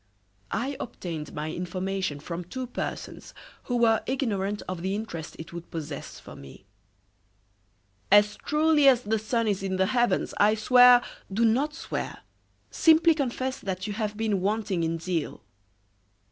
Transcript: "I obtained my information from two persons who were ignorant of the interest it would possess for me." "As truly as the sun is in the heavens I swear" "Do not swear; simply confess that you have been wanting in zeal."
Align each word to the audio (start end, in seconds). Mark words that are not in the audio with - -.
"I 0.49 0.77
obtained 0.79 1.31
my 1.31 1.51
information 1.51 2.19
from 2.19 2.43
two 2.43 2.65
persons 2.65 3.35
who 3.65 3.77
were 3.77 4.01
ignorant 4.07 4.63
of 4.67 4.81
the 4.81 4.95
interest 4.95 5.35
it 5.37 5.53
would 5.53 5.69
possess 5.69 6.19
for 6.19 6.35
me." 6.35 6.65
"As 8.11 8.35
truly 8.37 8.87
as 8.87 9.03
the 9.03 9.19
sun 9.19 9.47
is 9.47 9.61
in 9.61 9.75
the 9.75 9.85
heavens 9.85 10.33
I 10.37 10.55
swear" 10.55 11.03
"Do 11.31 11.45
not 11.45 11.75
swear; 11.75 12.21
simply 12.71 13.13
confess 13.13 13.59
that 13.59 13.85
you 13.85 13.93
have 13.93 14.17
been 14.17 14.41
wanting 14.41 14.83
in 14.83 14.97
zeal." 14.97 15.43